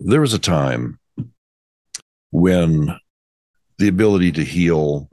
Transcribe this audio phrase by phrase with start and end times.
[0.00, 0.98] there was a time
[2.30, 2.98] when
[3.78, 5.08] the ability to heal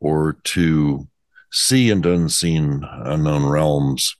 [0.00, 1.06] or to
[1.52, 4.16] see and unseen unknown realms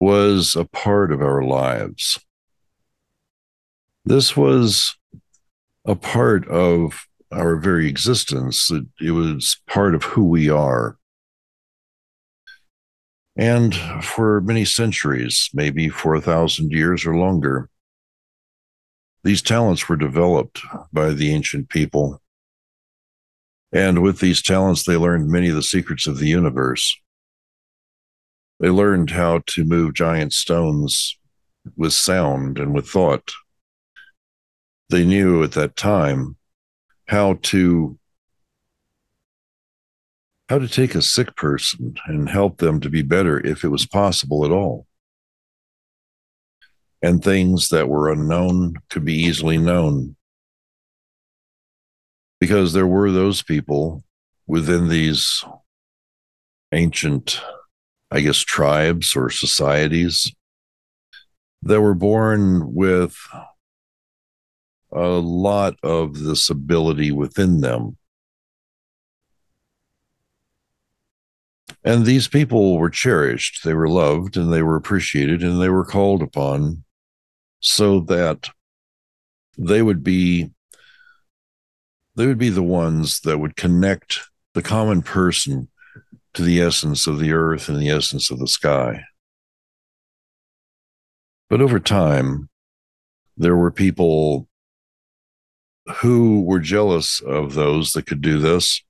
[0.00, 2.18] was a part of our lives.
[4.06, 4.96] This was
[5.86, 8.70] a part of our very existence.
[8.70, 10.96] It, it was part of who we are.
[13.36, 17.68] And for many centuries, maybe for a thousand years or longer,
[19.24, 20.60] these talents were developed
[20.92, 22.20] by the ancient people.
[23.72, 26.96] And with these talents, they learned many of the secrets of the universe.
[28.60, 31.18] They learned how to move giant stones
[31.76, 33.32] with sound and with thought.
[34.90, 36.36] They knew at that time
[37.08, 37.98] how to
[40.50, 43.86] how to take a sick person and help them to be better if it was
[43.86, 44.86] possible at all.
[47.04, 50.16] And things that were unknown could be easily known.
[52.40, 54.02] Because there were those people
[54.46, 55.44] within these
[56.72, 57.42] ancient,
[58.10, 60.32] I guess, tribes or societies
[61.60, 63.18] that were born with
[64.90, 67.98] a lot of this ability within them
[71.86, 75.84] And these people were cherished, they were loved, and they were appreciated, and they were
[75.84, 76.83] called upon
[77.64, 78.50] so that
[79.56, 80.50] they would be
[82.14, 84.20] they would be the ones that would connect
[84.52, 85.68] the common person
[86.34, 89.02] to the essence of the earth and the essence of the sky.
[91.48, 92.50] But over time,
[93.36, 94.46] there were people
[96.00, 98.82] who were jealous of those that could do this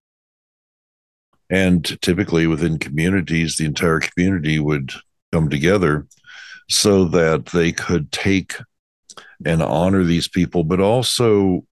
[1.48, 4.92] and typically within communities, the entire community would
[5.32, 6.06] come together
[6.68, 8.56] so that they could take
[9.44, 11.64] and honor these people, but also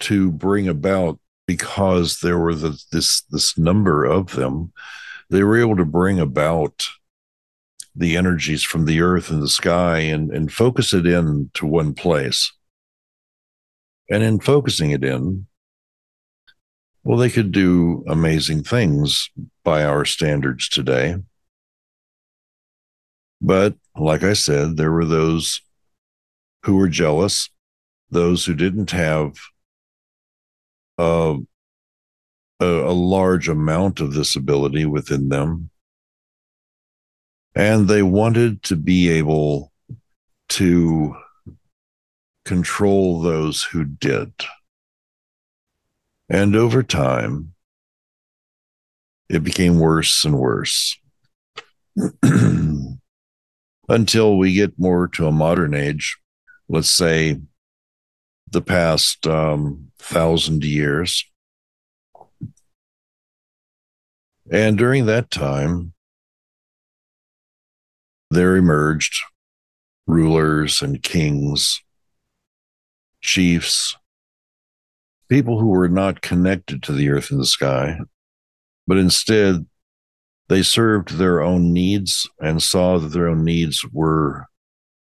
[0.00, 4.72] to bring about because there were the, this this number of them,
[5.30, 6.86] they were able to bring about
[7.96, 11.94] the energies from the earth and the sky and, and focus it in to one
[11.94, 12.52] place.
[14.10, 15.46] And in focusing it in,
[17.02, 19.30] well, they could do amazing things
[19.64, 21.16] by our standards today.
[23.40, 25.60] But like I said, there were those
[26.64, 27.50] who were jealous,
[28.10, 29.36] those who didn't have
[30.98, 31.36] a,
[32.60, 35.70] a, a large amount of this ability within them.
[37.54, 39.72] And they wanted to be able
[40.50, 41.16] to
[42.44, 44.32] control those who did.
[46.28, 47.54] And over time,
[49.28, 50.98] it became worse and worse
[53.88, 56.18] until we get more to a modern age,
[56.68, 57.38] let's say
[58.50, 61.24] the past um, thousand years.
[64.50, 65.92] And during that time,
[68.30, 69.22] there emerged
[70.06, 71.80] rulers and kings,
[73.20, 73.96] chiefs,
[75.28, 77.98] people who were not connected to the earth and the sky,
[78.86, 79.66] but instead
[80.48, 84.46] they served their own needs and saw that their own needs were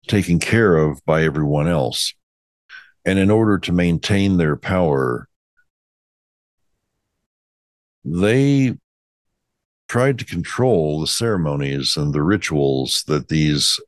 [0.08, 2.14] taken care of by everyone else.
[3.06, 5.30] And in order to maintain their power,
[8.04, 8.78] they
[9.88, 13.80] tried to control the ceremonies and the rituals that these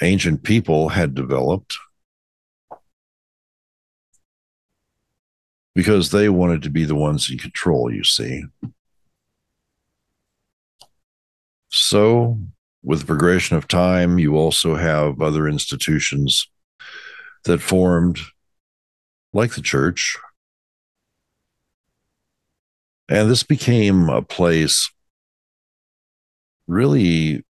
[0.00, 1.76] ancient people had developed
[5.74, 8.44] because they wanted to be the ones in control, you see.
[11.72, 12.38] So,
[12.82, 16.46] with the progression of time, you also have other institutions
[17.44, 18.18] that formed,
[19.32, 20.16] like the church.
[23.08, 24.90] And this became a place,
[26.66, 27.42] really,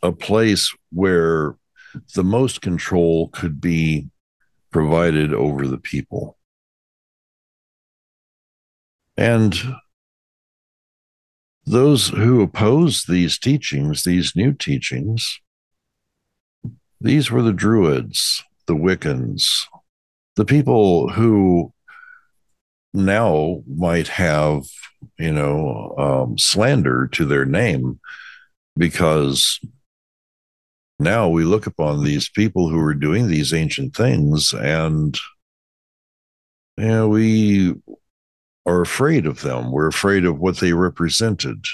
[0.00, 1.56] a place where
[2.14, 4.08] the most control could be
[4.70, 6.38] provided over the people.
[9.16, 9.60] And
[11.70, 15.40] those who oppose these teachings, these new teachings,
[17.00, 19.46] these were the Druids, the Wiccans,
[20.36, 21.72] the people who
[22.92, 24.64] now might have,
[25.18, 28.00] you know, um, slander to their name
[28.76, 29.60] because
[30.98, 35.18] now we look upon these people who are doing these ancient things and
[36.80, 37.74] know, we
[38.66, 39.72] are afraid of them.
[39.72, 41.64] We're afraid of what they represented.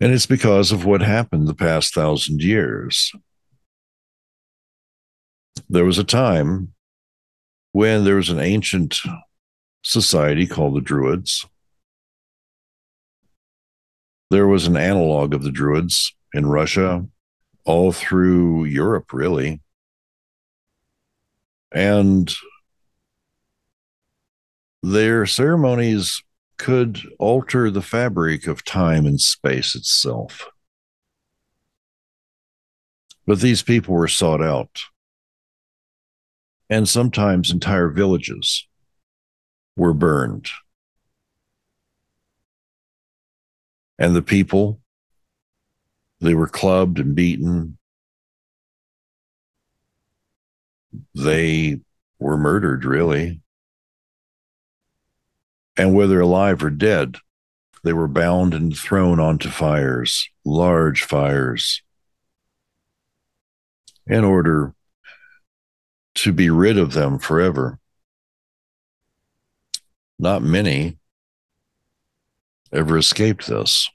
[0.00, 3.12] And it's because of what happened the past thousand years.
[5.68, 6.74] There was a time
[7.72, 9.00] when there was an ancient
[9.82, 11.46] society called the Druids.
[14.30, 17.06] There was an analog of the Druids in Russia,
[17.64, 19.60] all through Europe, really.
[21.72, 22.34] And
[24.82, 26.22] their ceremonies
[26.58, 30.48] could alter the fabric of time and space itself.
[33.26, 34.80] But these people were sought out,
[36.70, 38.66] and sometimes entire villages
[39.76, 40.48] were burned.
[43.98, 44.80] And the people,
[46.20, 47.78] they were clubbed and beaten.
[51.14, 51.80] They
[52.18, 53.40] were murdered, really.
[55.76, 57.16] And whether alive or dead,
[57.84, 61.82] they were bound and thrown onto fires, large fires,
[64.06, 64.74] in order
[66.14, 67.78] to be rid of them forever.
[70.18, 70.96] Not many
[72.72, 73.88] ever escaped this.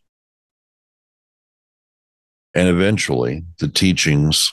[2.54, 4.52] And eventually, the teachings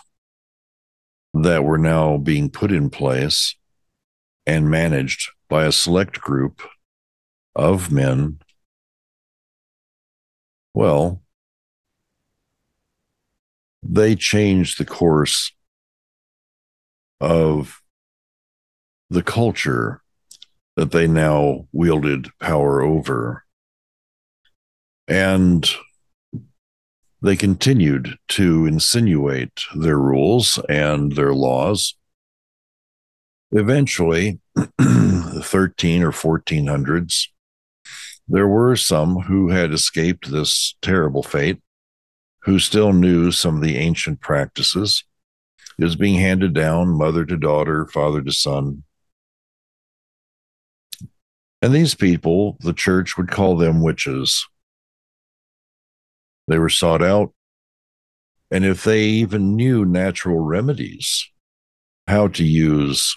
[1.35, 3.55] that were now being put in place
[4.47, 6.63] and managed by a select group
[7.59, 8.39] of men,
[10.73, 11.21] well,
[13.83, 15.53] they changed the course
[17.21, 17.83] of
[19.11, 20.03] the culture
[20.77, 23.45] that they now wielded power over.
[25.09, 25.69] And
[27.21, 31.97] they continued to insinuate their rules and their laws.
[33.51, 37.29] Eventually, the 13 or 1400s,
[38.29, 41.61] there were some who had escaped this terrible fate,
[42.43, 45.05] who still knew some of the ancient practices.
[45.79, 48.85] It was being handed down mother to daughter, father to son.
[51.63, 54.47] And these people, the church would call them witches.
[56.47, 57.33] They were sought out.
[58.51, 61.29] And if they even knew natural remedies,
[62.07, 63.15] how to use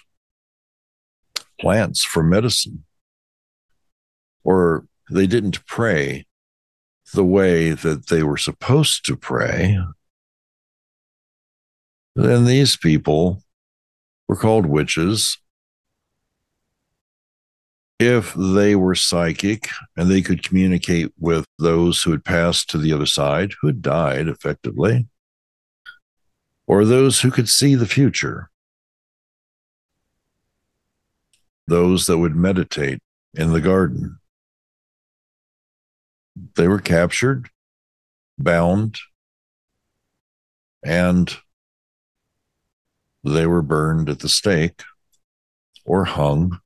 [1.60, 2.84] plants for medicine,
[4.44, 6.26] or they didn't pray
[7.14, 9.78] the way that they were supposed to pray,
[12.16, 13.44] then these people
[14.28, 15.38] were called witches
[18.00, 22.92] if they were psychic and they could communicate with those who had passed to the
[22.92, 25.08] other side, who had died effectively,
[26.66, 28.50] or those who could see the future,
[31.68, 33.00] those that would meditate
[33.36, 34.18] in the garden.
[36.56, 37.50] They were captured,
[38.38, 38.98] bound,
[40.84, 41.36] and
[43.24, 44.82] they were burned at the stake
[45.86, 46.60] or hung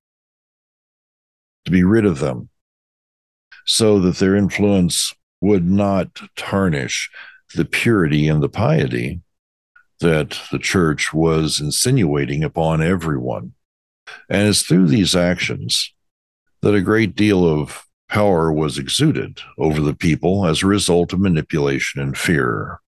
[1.65, 2.49] to be rid of them
[3.65, 7.09] so that their influence would not tarnish
[7.55, 9.21] the purity and the piety
[9.99, 13.53] that the church was insinuating upon everyone.
[14.29, 15.93] And it's through these actions
[16.61, 21.19] that a great deal of power was exuded over the people as a result of
[21.19, 22.79] manipulation and fear.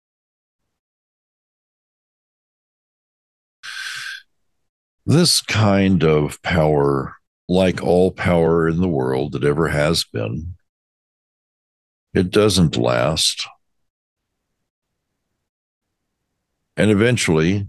[5.05, 7.17] This kind of power
[7.49, 10.57] like all power in the world that ever has been,
[12.13, 13.47] it doesn't last.
[16.77, 17.69] And eventually,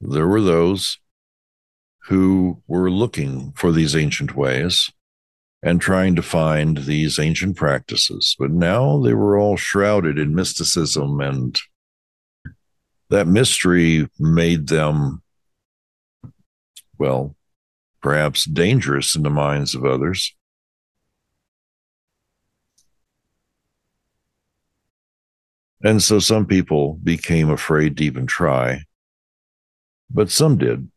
[0.00, 0.98] there were those
[2.04, 4.90] who were looking for these ancient ways
[5.62, 8.34] and trying to find these ancient practices.
[8.38, 11.60] But now they were all shrouded in mysticism, and
[13.10, 15.22] that mystery made them,
[16.98, 17.36] well,
[18.00, 20.34] perhaps dangerous in the minds of others.
[25.84, 28.84] And so some people became afraid to even try,
[30.10, 30.91] but some did.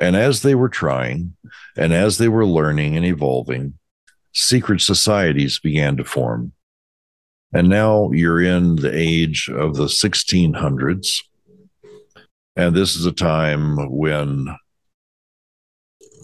[0.00, 1.34] And as they were trying,
[1.76, 3.74] and as they were learning and evolving,
[4.32, 6.52] secret societies began to form.
[7.52, 11.22] And now you're in the age of the 1600s.
[12.56, 14.48] And this is a time when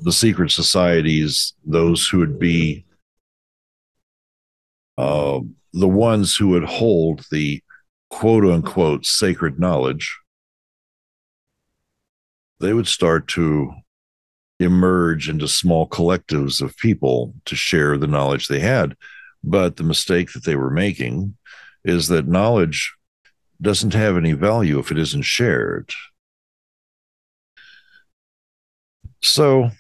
[0.03, 2.85] the secret societies, those who would be
[4.99, 5.41] uh,
[5.73, 7.63] the ones who would hold the
[8.11, 10.17] quote unquote sacred knowledge,
[12.65, 13.75] they would start to
[14.59, 18.97] emerge into small collectives of people to share the knowledge they had.
[19.43, 21.37] But the mistake that they were making
[21.85, 22.95] is that knowledge
[23.61, 25.93] doesn't have any value if it isn't shared.
[29.23, 29.71] So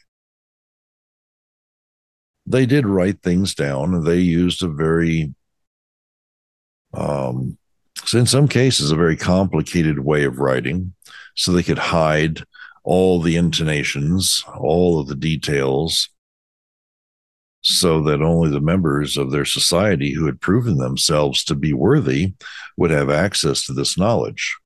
[2.46, 4.04] they did write things down.
[4.04, 5.34] They used a very,
[6.92, 7.56] um,
[8.12, 10.94] in some cases, a very complicated way of writing
[11.34, 12.44] so they could hide
[12.84, 16.08] all the intonations, all of the details,
[17.62, 22.34] so that only the members of their society who had proven themselves to be worthy
[22.76, 24.56] would have access to this knowledge.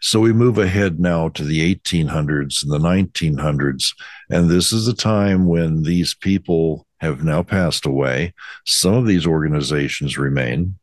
[0.00, 3.94] So we move ahead now to the 1800s and the 1900s.
[4.30, 8.34] And this is a time when these people have now passed away.
[8.66, 10.76] Some of these organizations remain,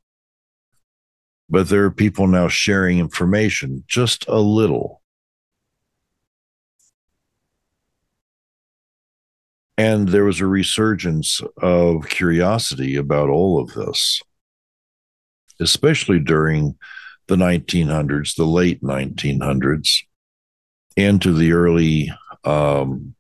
[1.50, 4.99] but there are people now sharing information just a little.
[9.80, 14.22] And there was a resurgence of curiosity about all of this,
[15.62, 16.78] especially during
[17.30, 20.00] the 1900s, the late 1900s,
[20.98, 22.12] into the early
[22.44, 23.16] um,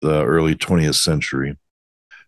[0.00, 1.58] the early 20th century.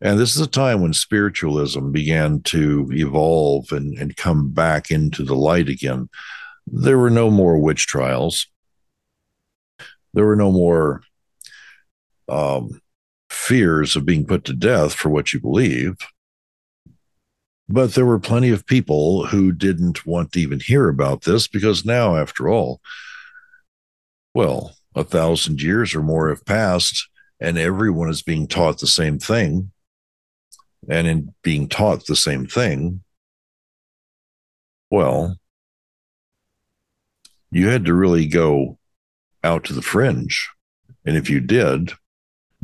[0.00, 5.22] And this is a time when spiritualism began to evolve and, and come back into
[5.22, 6.08] the light again.
[6.66, 8.48] There were no more witch trials.
[10.14, 11.02] There were no more
[12.28, 12.80] um,
[13.44, 15.96] fears of being put to death for what you believe.
[17.68, 21.84] But there were plenty of people who didn't want to even hear about this because
[21.84, 22.80] now, after all,
[24.34, 27.08] well, a thousand years or more have passed
[27.40, 29.70] and everyone is being taught the same thing.
[30.88, 33.02] And in being taught the same thing,
[34.90, 35.38] well,
[37.50, 38.78] you had to really go
[39.42, 40.50] out to the fringe.
[41.04, 41.92] And if you did,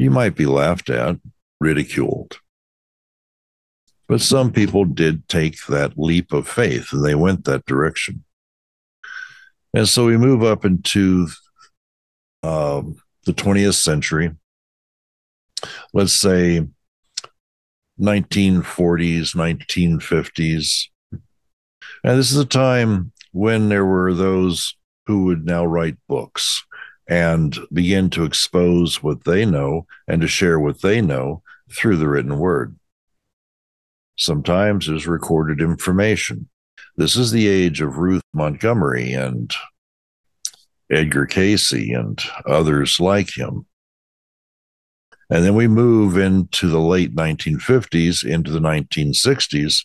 [0.00, 1.16] you might be laughed at,
[1.60, 2.38] ridiculed.
[4.08, 8.24] But some people did take that leap of faith and they went that direction.
[9.74, 11.28] And so we move up into
[12.42, 14.34] um, the 20th century.
[15.92, 16.66] Let's say
[18.00, 20.86] 1940s, 1950s.
[22.02, 24.76] And this is a time when there were those
[25.06, 26.64] who would now write books
[27.10, 32.08] and begin to expose what they know and to share what they know through the
[32.08, 32.78] written word.
[34.16, 36.48] Sometimes there's recorded information.
[36.96, 39.52] This is the age of Ruth Montgomery and
[40.88, 43.66] Edgar Cayce and others like him.
[45.30, 49.84] And then we move into the late 1950s, into the 1960s.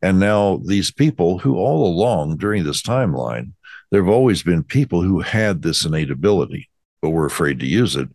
[0.00, 3.52] And now these people who all along during this timeline
[3.92, 6.70] there have always been people who had this innate ability,
[7.02, 8.08] but were afraid to use it.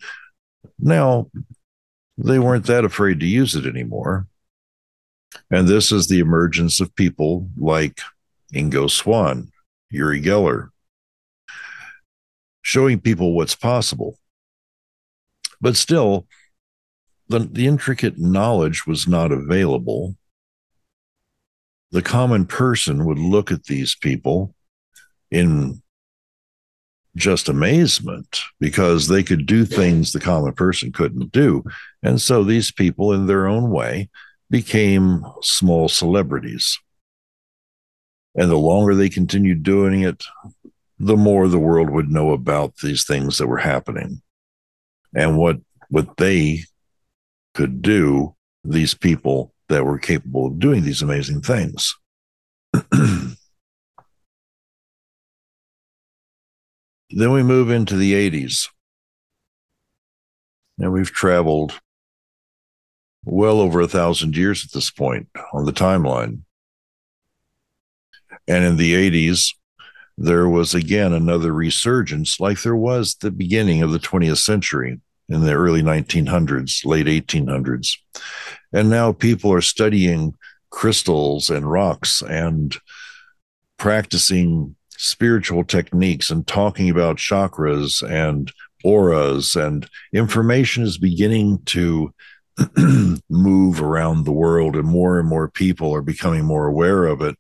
[0.80, 1.30] Now,
[2.18, 4.26] they weren't that afraid to use it anymore.
[5.52, 8.02] And this is the emergence of people like
[8.52, 9.52] Ingo Swann,
[9.92, 10.70] Uri Geller,
[12.64, 14.18] showing people what's possible.
[15.62, 16.26] But still,
[17.28, 20.16] the, the intricate knowledge was not available.
[21.92, 24.56] The common person would look at these people
[25.32, 25.82] in
[27.16, 31.64] just amazement because they could do things the common person couldn't do.
[32.04, 34.10] And so these people, in their own way,
[34.50, 36.80] became small celebrities.
[38.36, 40.24] And the longer they continued doing it,
[41.00, 44.22] the more the world would know about these things that were happening
[45.16, 45.58] and what
[45.90, 46.64] what they
[47.54, 51.96] could do these people that were capable of doing these amazing things
[57.10, 58.68] Then we move into the 80s.
[60.80, 61.80] And we've traveled
[63.26, 66.42] well over a thousand years at this point on the timeline.
[68.48, 69.54] And in the 80s,
[70.18, 75.00] there was again another resurgence, like there was the beginning of the 20th century
[75.30, 77.98] in the early 1900s, late 1800s.
[78.72, 80.34] And now people are studying
[80.70, 82.76] crystals and rocks and
[83.78, 88.52] practicing spiritual techniques and talking about chakras and
[88.84, 92.14] auras and information is beginning to
[93.30, 97.36] move around the world and more and more people are becoming more aware of it.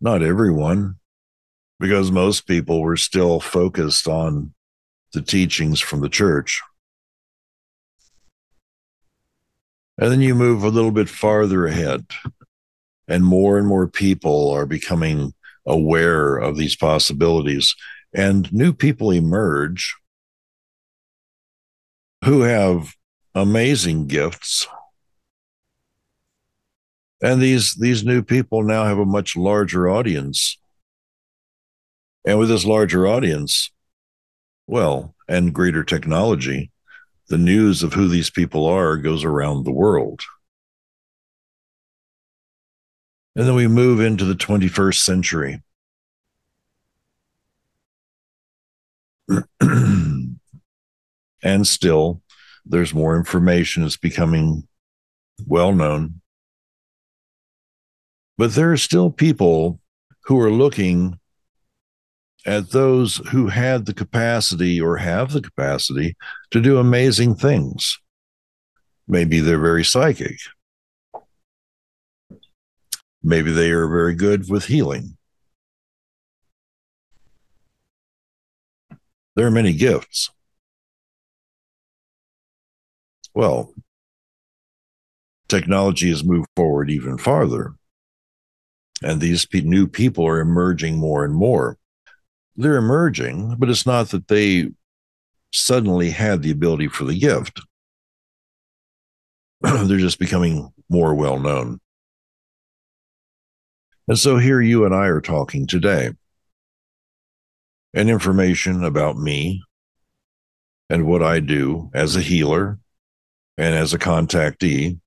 [0.00, 0.96] Not everyone
[1.78, 4.52] because most people were still focused on
[5.12, 6.60] the teachings from the church.
[9.98, 12.06] And then you move a little bit farther ahead
[13.12, 15.32] and more and more people are becoming
[15.66, 17.74] aware of these possibilities
[18.12, 19.94] and new people emerge
[22.24, 22.94] who have
[23.34, 24.66] amazing gifts
[27.22, 30.58] And these these new people now have a much larger audience.
[32.26, 33.70] And with this larger audience,
[34.66, 36.72] well, and greater technology,
[37.28, 40.22] the news of who these people are goes around the world.
[43.34, 45.62] And then we move into the 21st century.
[51.42, 52.22] and still,
[52.64, 54.68] there's more information that's becoming
[55.46, 56.20] well known.
[58.36, 59.80] But there are still people
[60.24, 61.18] who are looking
[62.44, 66.16] at those who had the capacity or have the capacity
[66.50, 67.98] to do amazing things.
[69.06, 70.38] Maybe they're very psychic.
[73.22, 75.16] Maybe they are very good with healing.
[79.34, 80.30] There are many gifts.
[83.34, 83.72] Well,
[85.48, 87.74] technology has moved forward even farther.
[89.02, 91.78] And these new people are emerging more and more.
[92.56, 94.70] They're emerging, but it's not that they
[95.52, 97.60] suddenly had the ability for the gift.
[99.60, 101.80] They're just becoming more well known.
[104.08, 106.10] And so here you and I are talking today.
[107.94, 109.62] And information about me
[110.88, 112.78] and what I do as a healer
[113.58, 114.98] and as a contactee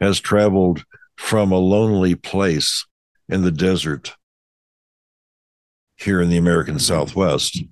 [0.00, 0.84] has traveled
[1.16, 2.86] from a lonely place
[3.28, 4.16] in the desert
[5.96, 7.62] here in the American Southwest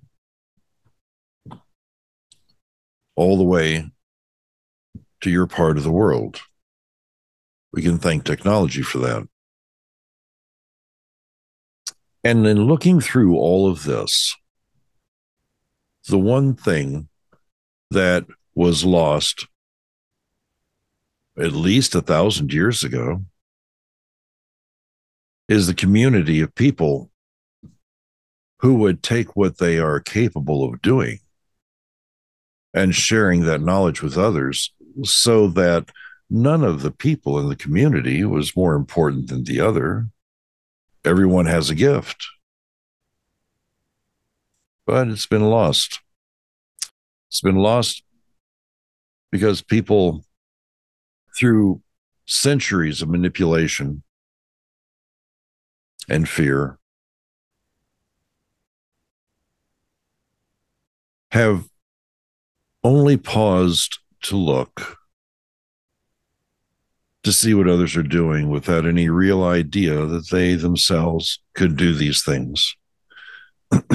[3.16, 3.90] all the way
[5.22, 6.40] to your part of the world.
[7.72, 9.26] We can thank technology for that.
[12.24, 14.34] And in looking through all of this,
[16.08, 17.08] the one thing
[17.90, 19.46] that was lost
[21.38, 23.22] at least a thousand years ago
[25.48, 27.10] is the community of people
[28.60, 31.20] who would take what they are capable of doing
[32.74, 34.72] and sharing that knowledge with others
[35.04, 35.90] so that
[36.28, 40.08] none of the people in the community was more important than the other
[41.04, 42.26] everyone has a gift.
[44.86, 46.00] But it's been lost.
[47.28, 48.02] It's been lost
[49.30, 50.24] because people,
[51.36, 51.82] through
[52.26, 54.02] centuries of manipulation
[56.08, 56.78] and fear,
[61.30, 61.68] have
[62.82, 64.97] only paused to look
[67.24, 71.94] to see what others are doing without any real idea that they themselves could do
[71.94, 72.76] these things.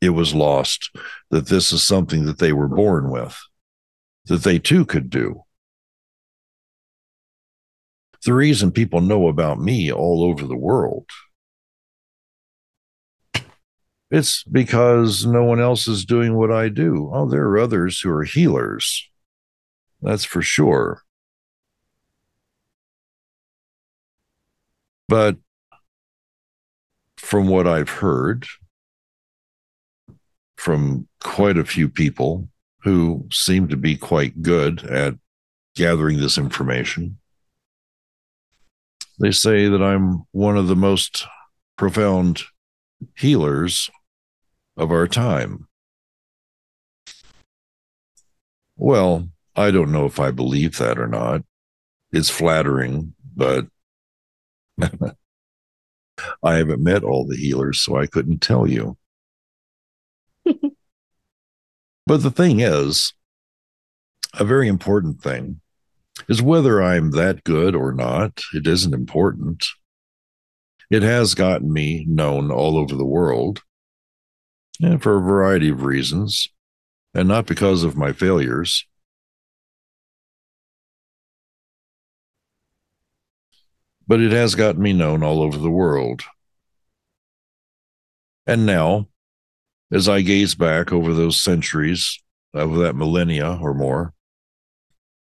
[0.00, 0.90] it was lost
[1.30, 3.38] that this is something that they were born with,
[4.26, 5.42] that they too could do.
[8.24, 11.06] The reason people know about me all over the world
[14.14, 17.10] it's because no one else is doing what I do.
[17.12, 19.08] Oh, there are others who are healers.
[20.02, 21.02] That's for sure.
[25.08, 25.36] But
[27.16, 28.46] from what I've heard
[30.56, 32.48] from quite a few people
[32.82, 35.14] who seem to be quite good at
[35.74, 37.18] gathering this information,
[39.18, 41.26] they say that I'm one of the most
[41.76, 42.42] profound
[43.16, 43.90] healers
[44.76, 45.68] of our time.
[48.76, 51.42] Well, I don't know if I believe that or not.
[52.12, 53.66] It's flattering, but
[54.80, 58.96] I haven't met all the healers, so I couldn't tell you.
[60.44, 63.12] but the thing is,
[64.34, 65.60] a very important thing
[66.28, 69.66] is whether I'm that good or not, it isn't important.
[70.90, 73.62] It has gotten me known all over the world,
[74.80, 76.48] and for a variety of reasons,
[77.14, 78.86] and not because of my failures.
[84.06, 86.22] But it has gotten me known all over the world.
[88.46, 89.08] And now,
[89.92, 92.20] as I gaze back over those centuries
[92.52, 94.12] of that millennia or more,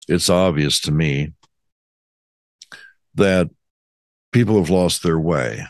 [0.07, 1.33] it's obvious to me
[3.15, 3.49] that
[4.31, 5.65] people have lost their way.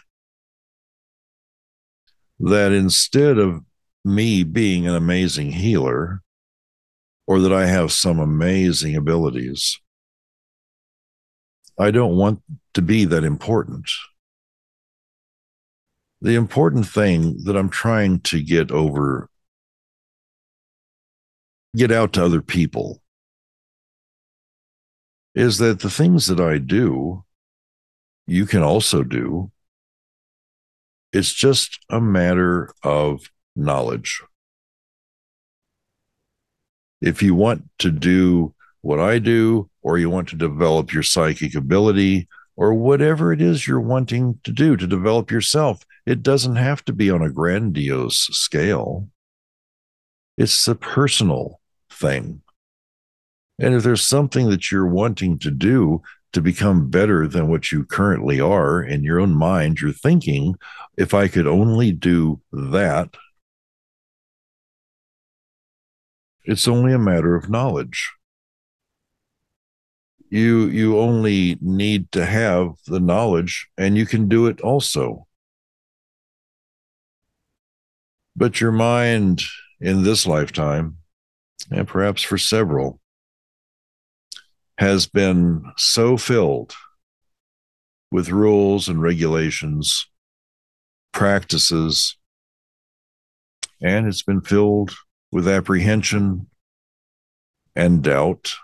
[2.40, 3.62] That instead of
[4.04, 6.22] me being an amazing healer,
[7.26, 9.80] or that I have some amazing abilities,
[11.78, 12.42] I don't want
[12.74, 13.90] to be that important.
[16.22, 19.30] The important thing that I'm trying to get over,
[21.76, 23.02] get out to other people,
[25.36, 27.24] is that the things that I do
[28.28, 29.52] you can also do.
[31.14, 34.22] It's just a matter of knowledge.
[37.02, 38.54] If you want to do
[38.88, 43.68] what I do, or you want to develop your psychic ability, or whatever it is
[43.68, 48.30] you're wanting to do to develop yourself, it doesn't have to be on a grandiose
[48.32, 49.10] scale.
[50.38, 51.60] It's a personal
[51.92, 52.44] thing.
[53.60, 57.84] And if there's something that you're wanting to do to become better than what you
[57.84, 60.56] currently are in your own mind, you're thinking,
[60.96, 63.18] if I could only do that,
[66.46, 68.14] it's only a matter of knowledge.
[70.30, 75.26] You you only need to have the knowledge and you can do it also.
[78.36, 79.42] But your mind
[79.80, 80.98] in this lifetime,
[81.72, 83.00] and perhaps for several,
[84.78, 86.76] has been so filled
[88.12, 90.08] with rules and regulations,
[91.14, 92.18] practices,
[93.82, 94.96] and it's been filled
[95.32, 96.48] with apprehension
[97.76, 98.56] and doubt.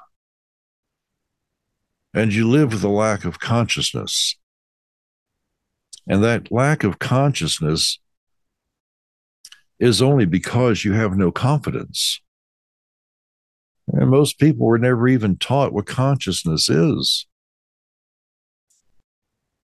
[2.14, 4.36] And you live with a lack of consciousness.
[6.08, 8.00] And that lack of consciousness
[9.80, 12.22] is only because you have no confidence.
[13.88, 17.26] And most people were never even taught what consciousness is.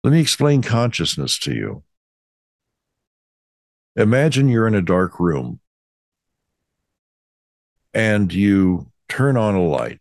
[0.05, 1.83] Let me explain consciousness to you.
[3.97, 5.61] Imagine you're in a dark room
[7.93, 10.01] and you turn on a light.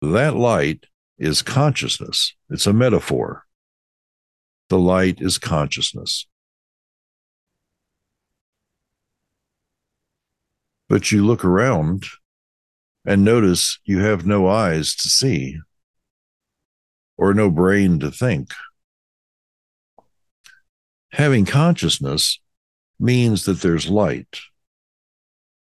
[0.00, 0.86] That light
[1.22, 3.44] is consciousness, it's a metaphor.
[4.68, 6.26] The light is consciousness.
[10.88, 12.06] But you look around
[13.06, 15.58] and notice you have no eyes to see
[17.16, 18.52] or no brain to think.
[21.12, 22.40] Having consciousness
[22.98, 24.40] means that there's light,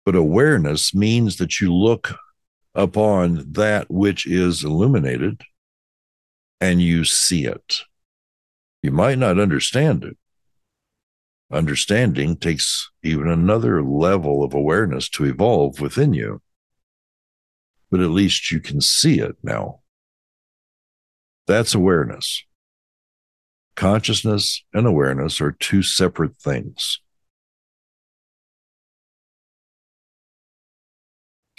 [0.04, 2.14] but awareness means that you look
[2.74, 5.42] upon that which is illuminated
[6.60, 7.80] and you see it.
[8.82, 10.16] You might not understand it,
[11.50, 16.40] understanding takes even another level of awareness to evolve within you.
[17.90, 19.80] But at least you can see it now.
[21.46, 22.44] That's awareness.
[23.74, 27.00] Consciousness and awareness are two separate things.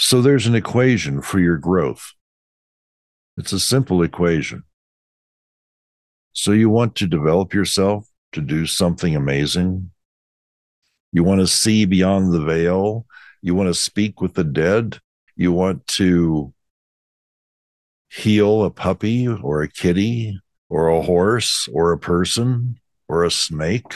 [0.03, 2.11] So there's an equation for your growth.
[3.37, 4.63] It's a simple equation.
[6.33, 9.91] So you want to develop yourself to do something amazing.
[11.13, 13.05] You want to see beyond the veil.
[13.41, 14.99] You want to speak with the dead.
[15.37, 16.53] You want to
[18.09, 20.37] heal a puppy or a kitty
[20.67, 22.75] or a horse or a person
[23.07, 23.95] or a snake.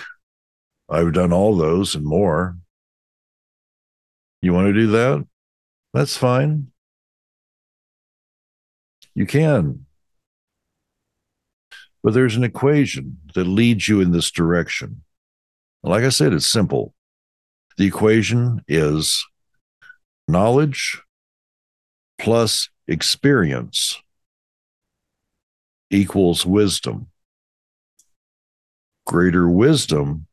[0.90, 2.56] I've done all those and more.
[4.42, 5.28] You want to do that?
[5.98, 6.68] That's fine.
[9.16, 9.88] You can.
[12.04, 15.02] But there's an equation that leads you in this direction.
[15.82, 16.94] Like I said, it's simple.
[17.78, 19.26] The equation is
[20.28, 21.02] knowledge
[22.20, 24.00] plus experience
[25.90, 27.08] equals wisdom.
[29.08, 30.28] Greater wisdom,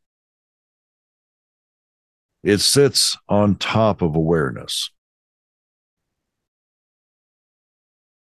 [2.43, 4.91] it sits on top of awareness.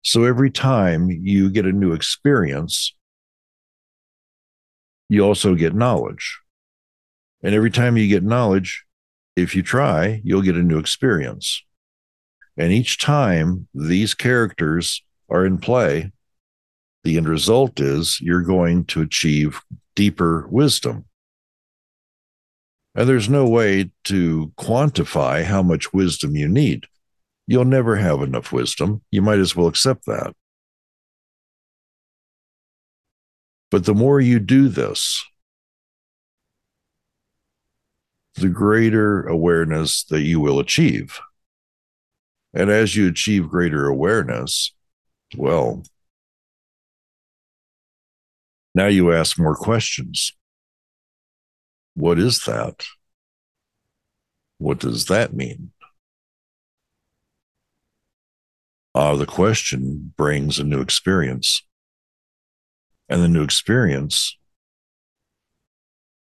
[0.08, 2.96] So every time you get a new experience,
[5.10, 6.39] you also get knowledge.
[7.43, 8.86] And every time you get knowledge,
[9.36, 11.62] if you try, you'll get a new experience.
[12.56, 16.13] And each time these characters are in play,
[17.04, 19.60] the end result is you're going to achieve
[19.93, 21.04] deeper wisdom.
[22.96, 26.86] And there's no way to quantify how much wisdom you need.
[27.47, 29.01] You'll never have enough wisdom.
[29.10, 30.36] You might as well accept that.
[33.71, 35.23] But the more you do this,
[38.36, 41.19] the greater awareness that you will achieve.
[42.53, 44.73] And as you achieve greater awareness,
[45.36, 45.83] well,
[48.75, 50.33] now you ask more questions.
[51.95, 52.86] What is that?
[54.60, 55.71] What does that mean?
[58.95, 61.63] Uh, the question brings a new experience.
[63.10, 64.38] And the new experience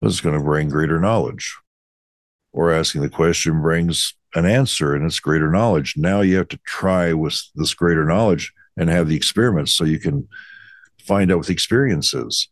[0.01, 1.55] is going to bring greater knowledge.
[2.53, 5.95] Or asking the question brings an answer and it's greater knowledge.
[5.97, 9.99] Now you have to try with this greater knowledge and have the experiments so you
[9.99, 10.27] can
[10.99, 12.49] find out what the experience is.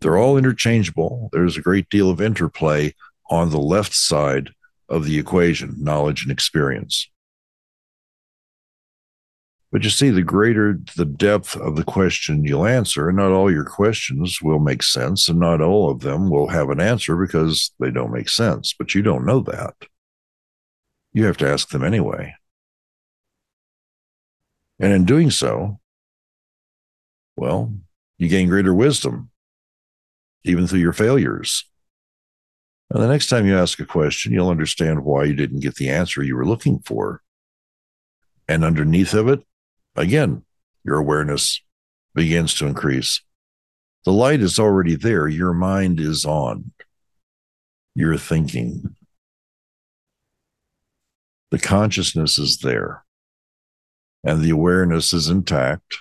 [0.00, 1.28] They're all interchangeable.
[1.32, 2.94] There's a great deal of interplay
[3.30, 4.50] on the left side
[4.88, 7.08] of the equation knowledge and experience.
[9.72, 13.52] But you see, the greater the depth of the question you'll answer, and not all
[13.52, 17.70] your questions will make sense, and not all of them will have an answer because
[17.78, 18.74] they don't make sense.
[18.76, 19.74] But you don't know that.
[21.12, 22.34] You have to ask them anyway.
[24.80, 25.78] And in doing so,
[27.36, 27.72] well,
[28.18, 29.30] you gain greater wisdom,
[30.42, 31.64] even through your failures.
[32.90, 35.90] And the next time you ask a question, you'll understand why you didn't get the
[35.90, 37.22] answer you were looking for.
[38.48, 39.44] And underneath of it,
[39.96, 40.44] again,
[40.84, 41.60] your awareness
[42.14, 43.22] begins to increase.
[44.04, 45.28] The light is already there.
[45.28, 46.72] Your mind is on.
[47.94, 48.96] You're thinking.
[51.50, 53.04] The consciousness is there.
[54.24, 55.98] And the awareness is intact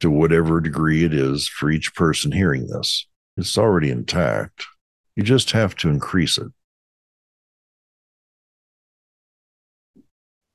[0.00, 3.06] to whatever degree it is for each person hearing this.
[3.36, 4.66] It's already intact.
[5.16, 6.48] You just have to increase it.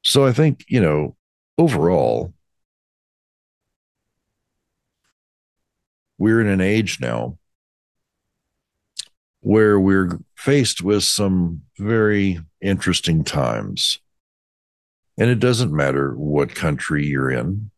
[0.04, 1.17] So I think, you know,
[1.58, 2.34] overall,
[6.18, 7.38] we're in an age now
[9.42, 14.00] where we're faced with some very interesting times.
[15.18, 17.72] And it doesn't matter what country you're in,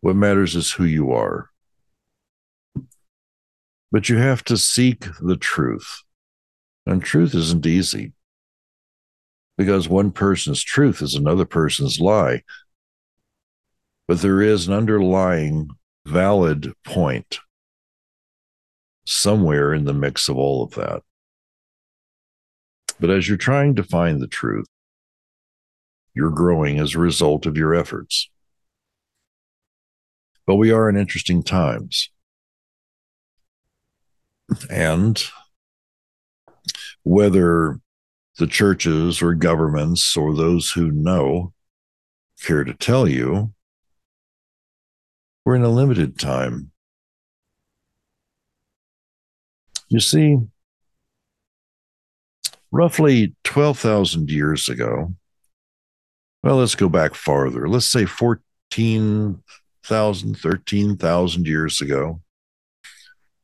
[0.00, 1.50] what matters is who you are.
[3.92, 6.02] But you have to seek the truth.
[6.86, 8.12] And truth isn't easy
[9.58, 12.42] because one person's truth is another person's lie.
[14.10, 15.68] But there is an underlying
[16.04, 17.38] valid point
[19.06, 21.02] somewhere in the mix of all of that.
[22.98, 24.66] But as you're trying to find the truth,
[26.12, 28.28] you're growing as a result of your efforts.
[30.44, 32.10] But we are in interesting times.
[34.68, 35.22] And
[37.04, 37.78] whether
[38.38, 41.52] the churches or governments or those who know
[42.42, 43.52] care to tell you,
[45.44, 46.70] we're in a limited time.
[49.88, 50.38] You see,
[52.70, 55.14] roughly 12,000 years ago,
[56.42, 57.68] well, let's go back farther.
[57.68, 62.20] Let's say 14,000, 13,000 years ago,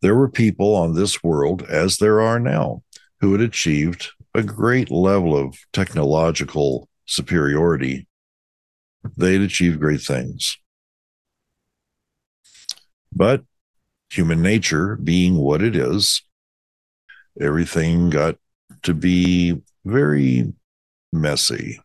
[0.02, 2.82] there were people on this world, as there are now,
[3.20, 8.06] who had achieved a great level of technological superiority.
[9.16, 10.58] They'd achieved great things.
[13.16, 13.44] But
[14.10, 16.22] human nature being what it is,
[17.40, 18.36] everything got
[18.82, 20.52] to be very
[21.14, 21.80] messy.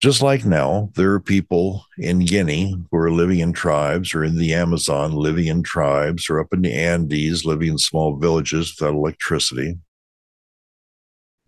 [0.00, 4.36] Just like now, there are people in Guinea who are living in tribes, or in
[4.36, 8.96] the Amazon living in tribes, or up in the Andes living in small villages without
[8.96, 9.78] electricity.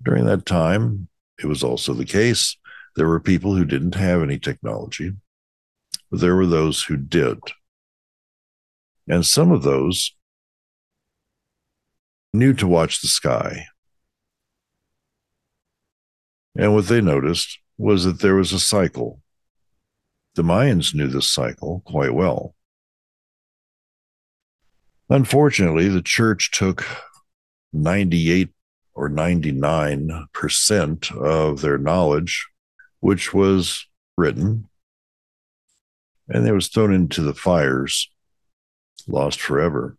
[0.04, 1.08] During that time,
[1.42, 2.56] it was also the case
[2.94, 5.14] there were people who didn't have any technology,
[6.14, 7.40] but there were those who did.
[9.08, 10.14] And some of those
[12.32, 13.66] knew to watch the sky.
[16.56, 19.22] And what they noticed was that there was a cycle.
[20.36, 22.54] The Mayans knew this cycle quite well.
[25.10, 26.86] Unfortunately, the church took
[27.72, 28.50] 98
[28.94, 32.46] or 99% of their knowledge,
[33.00, 34.68] which was written,
[36.28, 38.10] and they was thrown into the fires,
[39.06, 39.96] lost forever.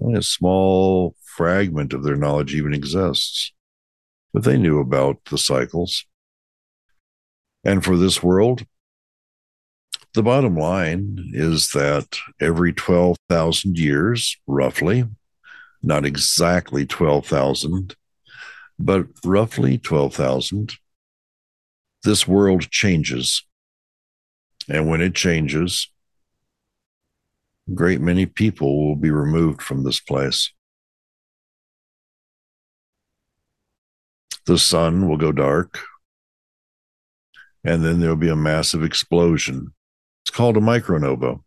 [0.00, 3.52] Only a small fragment of their knowledge even exists,
[4.32, 6.04] but they knew about the cycles.
[7.64, 8.64] And for this world,
[10.14, 15.04] the bottom line is that every 12,000 years, roughly,
[15.82, 17.94] not exactly 12,000,
[18.78, 20.74] but roughly 12,000,
[22.02, 23.44] this world changes.
[24.70, 25.88] And when it changes,
[27.68, 30.52] a great many people will be removed from this place.
[34.46, 35.80] The sun will go dark
[37.64, 39.74] and then there'll be a massive explosion.
[40.24, 41.40] It's called a micronova.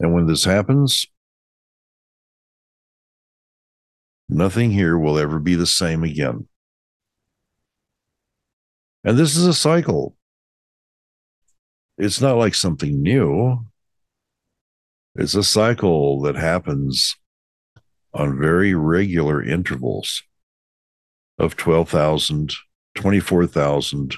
[0.00, 1.06] And when this happens,
[4.28, 6.48] nothing here will ever be the same again.
[9.04, 10.16] And this is a cycle.
[12.02, 13.64] It's not like something new.
[15.14, 17.14] It's a cycle that happens
[18.12, 20.24] on very regular intervals
[21.38, 22.50] of 12,000
[22.96, 24.16] 24,000,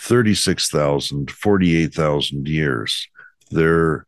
[0.00, 3.08] 36,000, 48,000 years.
[3.48, 4.06] There,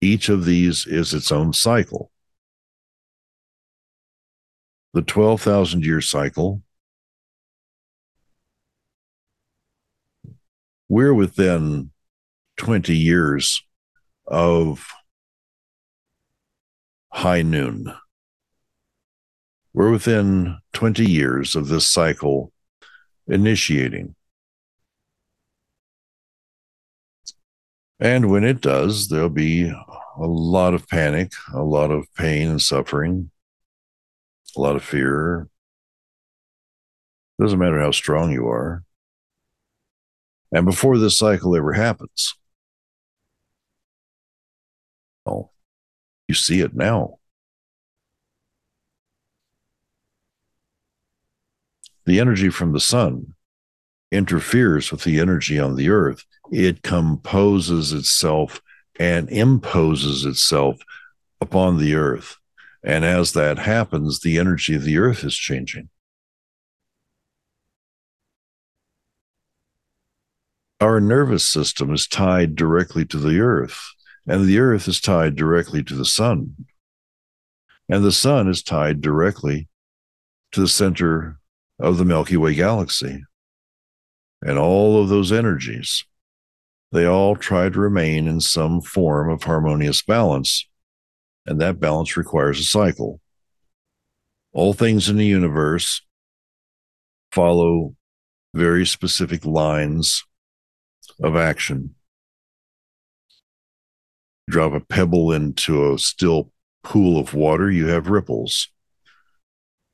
[0.00, 2.10] each of these is its own cycle.
[4.94, 6.62] The 12,000 year cycle,
[10.88, 11.90] we're within
[12.56, 13.62] 20 years
[14.26, 14.88] of
[17.12, 17.94] high noon.
[19.72, 22.52] We're within 20 years of this cycle
[23.28, 24.14] initiating.
[27.98, 32.60] And when it does, there'll be a lot of panic, a lot of pain and
[32.60, 33.30] suffering,
[34.56, 35.48] a lot of fear.
[37.40, 38.82] Doesn't matter how strong you are.
[40.52, 42.34] And before this cycle ever happens,
[46.28, 47.18] you see it now.
[52.04, 53.34] The energy from the sun
[54.12, 56.24] interferes with the energy on the earth.
[56.52, 58.62] It composes itself
[58.98, 60.78] and imposes itself
[61.40, 62.36] upon the earth.
[62.82, 65.88] And as that happens, the energy of the earth is changing.
[70.80, 73.80] Our nervous system is tied directly to the earth,
[74.26, 76.66] and the earth is tied directly to the sun.
[77.88, 79.68] And the sun is tied directly
[80.52, 81.38] to the center
[81.78, 83.24] of the Milky Way galaxy.
[84.42, 86.04] And all of those energies,
[86.92, 90.68] they all try to remain in some form of harmonious balance.
[91.46, 93.20] And that balance requires a cycle.
[94.52, 96.02] All things in the universe
[97.30, 97.94] follow
[98.54, 100.24] very specific lines
[101.22, 101.95] of action.
[104.48, 106.52] Drop a pebble into a still
[106.84, 108.68] pool of water, you have ripples.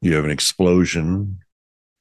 [0.00, 1.38] You have an explosion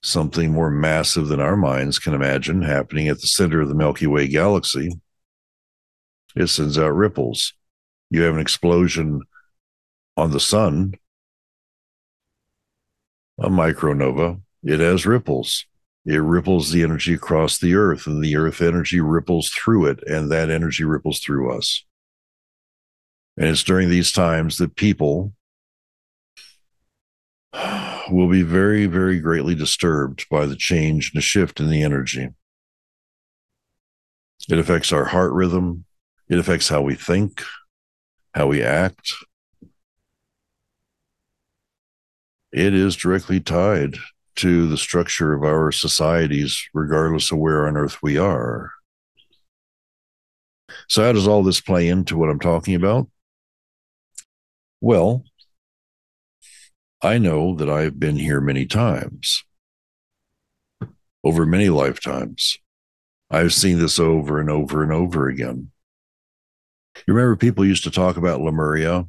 [0.03, 4.07] something more massive than our minds can imagine happening at the center of the Milky
[4.07, 4.89] Way galaxy.
[6.35, 7.53] It sends out ripples.
[8.09, 9.21] You have an explosion
[10.17, 10.95] on the sun,
[13.39, 15.65] a micronova, it has ripples.
[16.05, 20.31] It ripples the energy across the earth, and the earth energy ripples through it, and
[20.31, 21.85] that energy ripples through us.
[23.37, 25.33] And it's during these times that people
[28.09, 32.29] will be very, very greatly disturbed by the change and the shift in the energy.
[34.49, 35.85] It affects our heart rhythm,
[36.27, 37.43] it affects how we think,
[38.33, 39.13] how we act.
[42.51, 43.95] It is directly tied
[44.37, 48.71] to the structure of our societies, regardless of where on earth we are.
[50.87, 53.07] So, how does all this play into what I'm talking about?
[54.81, 55.23] Well,
[57.03, 59.43] I know that I've been here many times
[61.23, 62.57] over many lifetimes.
[63.29, 65.71] I've seen this over and over and over again.
[67.07, 69.07] You remember people used to talk about Lemuria?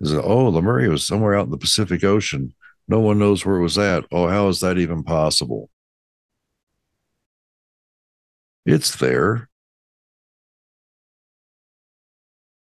[0.00, 2.54] Is oh, Lemuria was somewhere out in the Pacific Ocean.
[2.88, 4.04] No one knows where it was at.
[4.10, 5.70] Oh, how is that even possible?
[8.66, 9.48] It's there.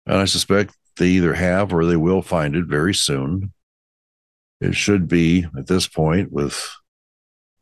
[0.06, 3.54] And I suspect they either have or they will find it very soon.
[4.62, 6.70] It should be at this point with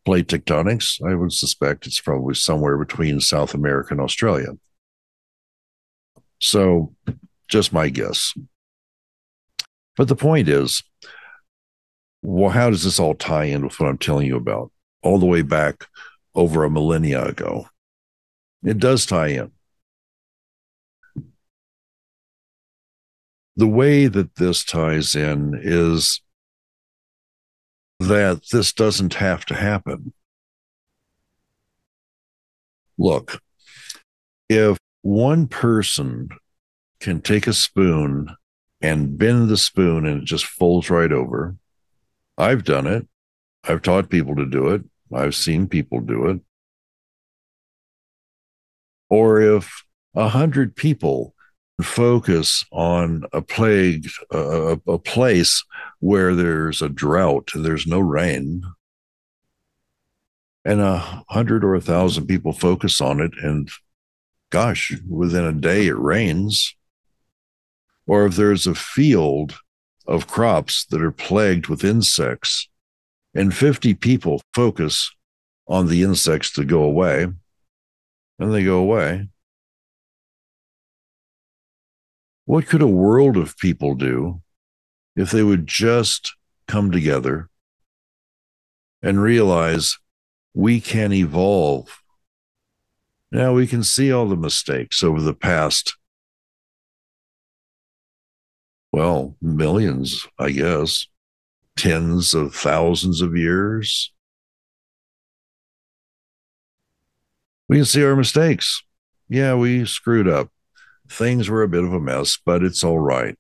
[0.04, 1.02] plate tectonics.
[1.08, 4.58] I would suspect it's probably somewhere between South America and Australia.
[6.40, 6.96] So,
[7.48, 8.34] just my guess.
[9.96, 10.84] But the point is,
[12.24, 14.72] well, how does this all tie in with what I'm telling you about?
[15.04, 15.88] All the way back
[16.34, 17.68] over a millennia ago.
[18.64, 19.52] It does tie in.
[23.58, 26.22] The way that this ties in is
[28.00, 30.14] that this doesn't have to happen.
[33.00, 33.42] Look,
[34.48, 36.30] if one person
[37.00, 38.36] can take a spoon
[38.80, 41.56] and bend the spoon and it just folds right over,
[42.38, 43.08] I've done it.
[43.64, 44.84] I've taught people to do it.
[45.12, 46.42] I've seen people do it.
[49.10, 49.84] Or if
[50.14, 51.34] a hundred people
[51.82, 55.64] focus on a plague, a, a place
[56.00, 58.64] where there's a drought and there's no rain,
[60.66, 63.70] and a hundred or a thousand people focus on it, and
[64.50, 66.76] gosh, within a day it rains.
[68.06, 69.56] Or if there's a field
[70.08, 72.70] of crops that are plagued with insects,
[73.36, 75.12] and 50 people focus
[75.68, 77.28] on the insects to go away,
[78.40, 79.28] and they go away.
[82.48, 84.42] What could a world of people do
[85.18, 86.34] if they would just
[86.66, 87.50] come together
[89.02, 89.98] and realize
[90.54, 92.02] we can evolve
[93.34, 95.98] Now we can see all the mistakes over the past,
[98.94, 101.06] well, millions, I guess,
[101.76, 104.14] tens of thousands of years.
[107.68, 108.82] We can see our mistakes.
[109.28, 110.50] Yeah, we screwed up.
[111.10, 113.38] Things were a bit of a mess, but it's all right.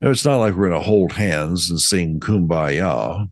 [0.00, 3.30] Now, it's not like we're going to hold hands and sing kumbaya.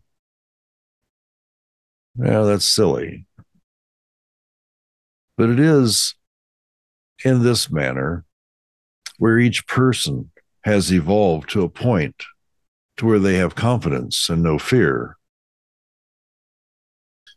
[2.15, 3.25] Yeah, that's silly.
[5.37, 6.15] But it is
[7.23, 8.25] in this manner
[9.17, 10.31] where each person
[10.63, 12.23] has evolved to a point
[12.97, 15.17] to where they have confidence and no fear.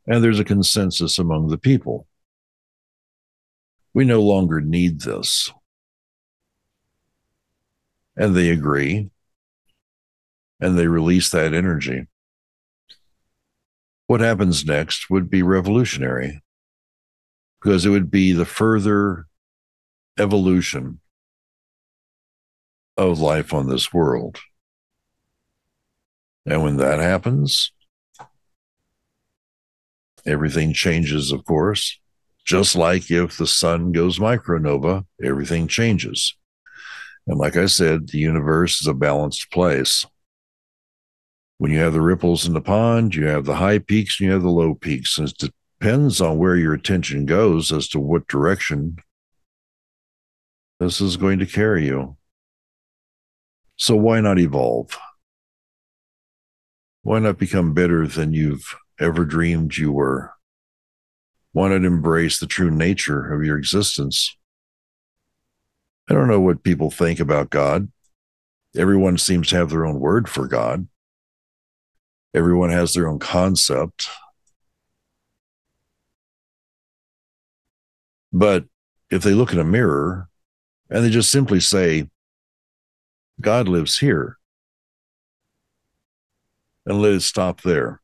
[0.06, 2.06] And there's a consensus among the people.
[3.94, 5.50] We no longer need this.
[8.16, 9.10] And they agree
[10.60, 12.06] and they release that energy.
[14.06, 16.42] What happens next would be revolutionary
[17.60, 19.26] because it would be the further
[20.18, 21.00] evolution
[22.96, 24.40] of life on this world.
[26.46, 27.72] And when that happens,
[30.26, 31.98] everything changes, of course.
[32.44, 36.36] Just like if the sun goes micronova, everything changes.
[37.26, 40.04] And like I said, the universe is a balanced place.
[41.56, 44.32] When you have the ripples in the pond, you have the high peaks and you
[44.32, 45.16] have the low peaks.
[45.16, 48.96] And it depends on where your attention goes as to what direction
[50.80, 52.16] this is going to carry you.
[53.76, 54.98] So why not evolve?
[57.02, 60.32] Why not become better than you've ever dreamed you were?
[61.54, 64.36] Why not embrace the true nature of your existence?
[66.10, 67.92] I don't know what people think about God.
[68.76, 70.88] Everyone seems to have their own word for God.
[72.34, 74.08] Everyone has their own concept.
[78.32, 78.64] But
[79.08, 80.28] if they look in a mirror
[80.90, 82.10] and they just simply say,
[83.40, 84.38] God lives here,
[86.84, 88.00] and let it stop there.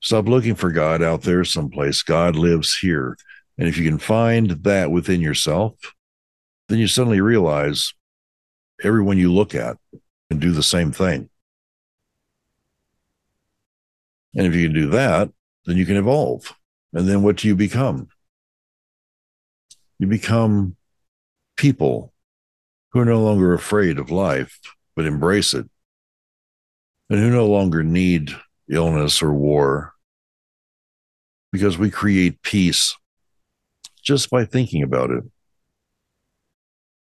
[0.00, 2.02] Stop looking for God out there someplace.
[2.02, 3.16] God lives here.
[3.56, 5.74] And if you can find that within yourself,
[6.68, 7.92] then you suddenly realize
[8.82, 9.76] everyone you look at
[10.30, 11.28] can do the same thing.
[14.36, 15.30] And if you can do that,
[15.64, 16.54] then you can evolve.
[16.92, 18.08] And then what do you become?
[19.98, 20.76] You become
[21.56, 22.12] people
[22.90, 24.60] who are no longer afraid of life,
[24.94, 25.68] but embrace it
[27.10, 28.34] and who no longer need
[28.70, 29.94] illness or war
[31.52, 32.94] because we create peace
[34.02, 35.24] just by thinking about it.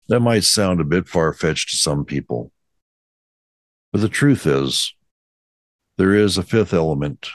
[0.08, 2.52] That might sound a bit far fetched to some people,
[3.92, 4.94] but the truth is,
[5.98, 7.28] there is a fifth element,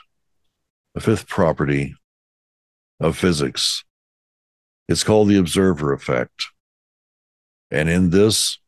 [0.96, 1.96] a fifth property
[3.00, 3.84] of physics.
[4.88, 6.46] It's called the observer effect.
[7.72, 8.60] And in this,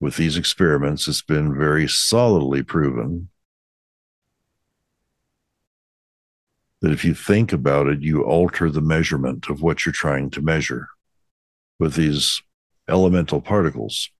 [0.00, 3.29] with these experiments, it's been very solidly proven
[6.80, 10.40] that if you think about it, you alter the measurement of what you're trying to
[10.40, 10.88] measure
[11.78, 12.42] with these
[12.88, 14.10] elemental particles.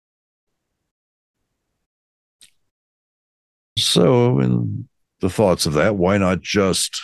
[3.79, 4.89] So, in
[5.21, 7.03] the thoughts of that, why not just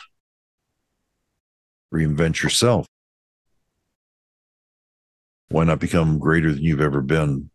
[1.93, 2.87] reinvent yourself?
[5.49, 7.51] Why not become greater than you've ever been?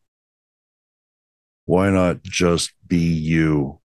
[1.65, 3.79] Why not just be you,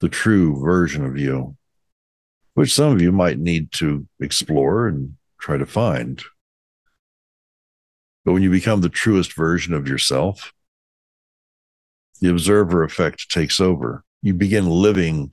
[0.00, 1.56] the true version of you,
[2.56, 6.22] which some of you might need to explore and try to find?
[8.24, 10.54] But when you become the truest version of yourself,
[12.22, 14.04] the observer effect takes over.
[14.22, 15.32] You begin living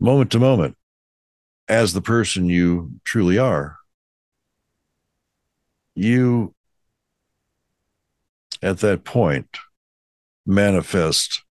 [0.00, 0.78] moment to moment
[1.68, 3.76] as the person you truly are.
[5.94, 6.54] You,
[8.62, 9.58] at that point,
[10.46, 11.44] manifest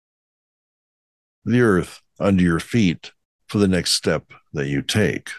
[1.44, 3.12] the earth under your feet
[3.52, 5.30] for the next step that you take.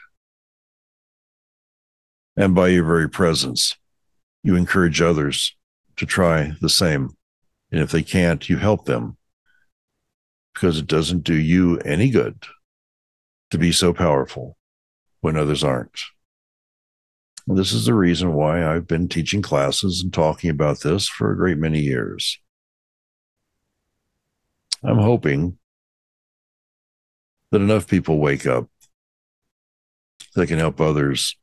[2.36, 3.74] And by your very presence,
[4.42, 5.56] you encourage others
[5.96, 7.16] to try the same.
[7.70, 9.16] And if they can't, you help them
[10.52, 12.44] because it doesn't do you any good
[13.50, 14.58] to be so powerful
[15.22, 15.98] when others aren't.
[17.46, 21.36] this is the reason why I've been teaching classes and talking about this for a
[21.36, 22.38] great many years.
[24.82, 25.56] I'm hoping
[27.53, 28.68] that enough people wake up
[30.34, 31.36] that can help others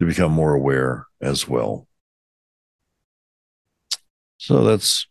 [0.00, 1.86] to become more aware as well.
[4.38, 5.06] So that's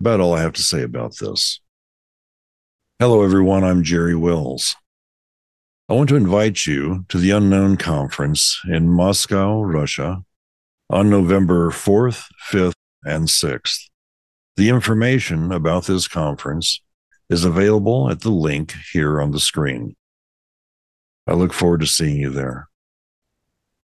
[0.00, 1.60] about all I have to say about this.
[2.98, 3.62] Hello, everyone.
[3.62, 4.74] I'm Jerry Wills.
[5.88, 10.24] I want to invite you to the Unknown Conference in Moscow, Russia
[10.90, 12.74] on November 4th, 5th,
[13.04, 13.88] and 6th.
[14.56, 16.80] The information about this conference
[17.28, 19.96] is available at the link here on the screen.
[21.26, 22.68] I look forward to seeing you there.